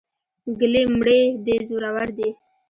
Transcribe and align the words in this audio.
ګلې 0.59 0.83
مړې 0.97 1.19
دې 1.45 1.55
زورور 1.67 2.09
دي. 2.17 2.29